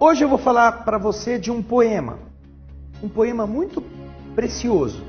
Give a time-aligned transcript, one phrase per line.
[0.00, 2.20] Hoje eu vou falar para você de um poema,
[3.02, 3.82] um poema muito
[4.32, 5.02] precioso,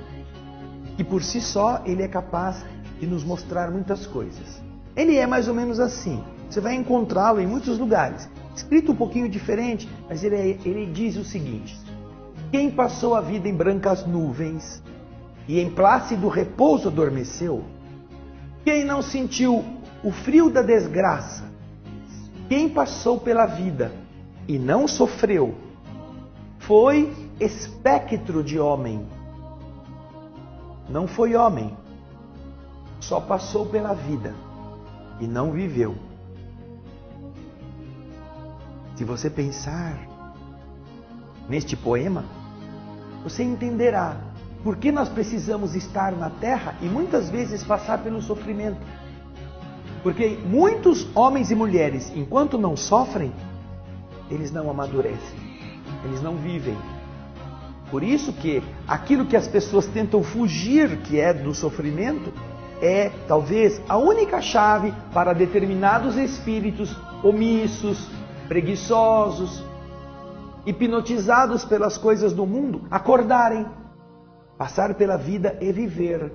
[0.97, 2.65] que por si só ele é capaz
[2.99, 4.59] de nos mostrar muitas coisas.
[4.95, 6.23] Ele é mais ou menos assim.
[6.49, 11.17] Você vai encontrá-lo em muitos lugares, escrito um pouquinho diferente, mas ele, é, ele diz
[11.17, 11.79] o seguinte:
[12.51, 14.81] Quem passou a vida em brancas nuvens
[15.47, 17.63] e em plácido repouso adormeceu?
[18.65, 19.63] Quem não sentiu
[20.03, 21.43] o frio da desgraça?
[22.49, 24.08] Quem passou pela vida
[24.49, 25.53] e não sofreu
[26.57, 29.07] foi espectro de homem.
[30.89, 31.77] Não foi homem,
[32.99, 34.33] só passou pela vida
[35.19, 35.95] e não viveu.
[38.95, 39.99] Se você pensar
[41.47, 42.25] neste poema,
[43.23, 44.17] você entenderá
[44.63, 48.81] por que nós precisamos estar na terra e muitas vezes passar pelo sofrimento.
[50.01, 53.31] Porque muitos homens e mulheres, enquanto não sofrem,
[54.29, 55.39] eles não amadurecem,
[56.05, 56.77] eles não vivem.
[57.89, 62.31] Por isso que aquilo que as pessoas tentam fugir, que é do sofrimento,
[62.81, 68.09] é talvez a única chave para determinados espíritos omissos,
[68.47, 69.63] preguiçosos,
[70.65, 73.65] hipnotizados pelas coisas do mundo, acordarem,
[74.57, 76.31] passar pela vida e viver,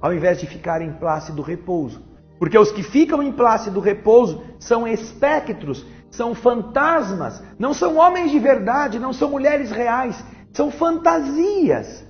[0.00, 2.00] ao invés de ficar em plácido repouso.
[2.38, 8.38] Porque os que ficam em plácido repouso são espectros, são fantasmas, não são homens de
[8.38, 12.04] verdade, não são mulheres reais, são fantasias,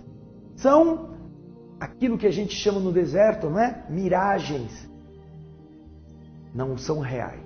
[0.56, 1.10] são
[1.78, 3.84] aquilo que a gente chama no deserto, não é?
[3.88, 4.88] Miragens.
[6.54, 7.40] Não são reais.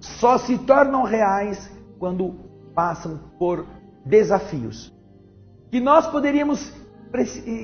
[0.00, 2.34] Só se tornam reais quando
[2.74, 3.66] passam por
[4.04, 4.94] desafios.
[5.70, 6.72] Que nós poderíamos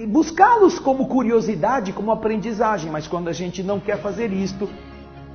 [0.09, 4.69] buscá-los como curiosidade, como aprendizagem, mas quando a gente não quer fazer isto,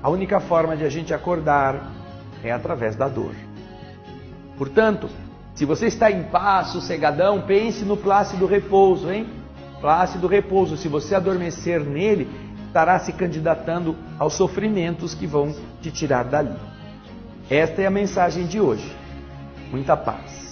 [0.01, 1.91] a única forma de a gente acordar
[2.43, 3.33] é através da dor.
[4.57, 5.09] Portanto,
[5.55, 9.27] se você está em paz, sossegadão, pense no plácido repouso, hein?
[9.81, 10.77] Plácido repouso.
[10.77, 12.29] Se você adormecer nele,
[12.67, 16.55] estará se candidatando aos sofrimentos que vão te tirar dali.
[17.49, 18.95] Esta é a mensagem de hoje.
[19.71, 20.48] Muita paz.